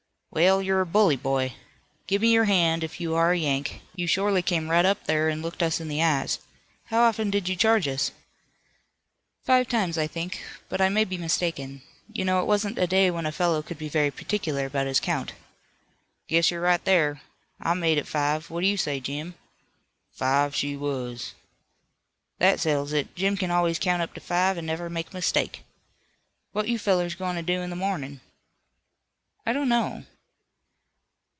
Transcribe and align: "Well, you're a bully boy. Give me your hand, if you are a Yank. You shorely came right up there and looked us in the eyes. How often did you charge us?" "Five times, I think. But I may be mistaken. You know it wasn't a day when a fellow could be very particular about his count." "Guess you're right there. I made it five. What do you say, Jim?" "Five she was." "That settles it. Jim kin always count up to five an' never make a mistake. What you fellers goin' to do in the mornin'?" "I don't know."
"Well, 0.33 0.61
you're 0.61 0.79
a 0.79 0.85
bully 0.85 1.17
boy. 1.17 1.55
Give 2.07 2.21
me 2.21 2.31
your 2.31 2.45
hand, 2.45 2.85
if 2.85 3.01
you 3.01 3.15
are 3.15 3.33
a 3.33 3.37
Yank. 3.37 3.81
You 3.97 4.07
shorely 4.07 4.41
came 4.41 4.69
right 4.71 4.85
up 4.85 5.03
there 5.05 5.27
and 5.27 5.41
looked 5.41 5.61
us 5.61 5.81
in 5.81 5.89
the 5.89 6.01
eyes. 6.01 6.39
How 6.85 7.01
often 7.01 7.29
did 7.29 7.49
you 7.49 7.57
charge 7.57 7.85
us?" 7.85 8.11
"Five 9.43 9.67
times, 9.67 9.97
I 9.97 10.07
think. 10.07 10.41
But 10.69 10.79
I 10.79 10.87
may 10.87 11.03
be 11.03 11.17
mistaken. 11.17 11.81
You 12.13 12.23
know 12.23 12.39
it 12.39 12.45
wasn't 12.47 12.77
a 12.77 12.87
day 12.87 13.11
when 13.11 13.25
a 13.25 13.31
fellow 13.33 13.61
could 13.61 13.77
be 13.77 13.89
very 13.89 14.09
particular 14.09 14.65
about 14.65 14.87
his 14.87 15.01
count." 15.01 15.33
"Guess 16.29 16.49
you're 16.49 16.61
right 16.61 16.83
there. 16.85 17.21
I 17.59 17.73
made 17.73 17.97
it 17.97 18.07
five. 18.07 18.49
What 18.49 18.61
do 18.61 18.67
you 18.67 18.77
say, 18.77 19.01
Jim?" 19.01 19.35
"Five 20.13 20.55
she 20.55 20.77
was." 20.77 21.33
"That 22.39 22.61
settles 22.61 22.93
it. 22.93 23.15
Jim 23.17 23.35
kin 23.35 23.51
always 23.51 23.77
count 23.77 24.01
up 24.01 24.13
to 24.13 24.21
five 24.21 24.57
an' 24.57 24.65
never 24.65 24.89
make 24.89 25.11
a 25.11 25.13
mistake. 25.13 25.65
What 26.53 26.69
you 26.69 26.79
fellers 26.79 27.15
goin' 27.15 27.35
to 27.35 27.41
do 27.43 27.59
in 27.59 27.69
the 27.69 27.75
mornin'?" 27.75 28.21
"I 29.45 29.51
don't 29.51 29.67
know." 29.67 30.05